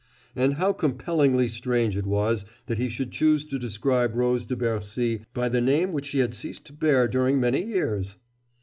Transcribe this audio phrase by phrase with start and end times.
[0.35, 5.21] And how compellingly strange it was that he should choose to describe Rose de Bercy
[5.31, 8.15] by the name which she had ceased to bear during many years!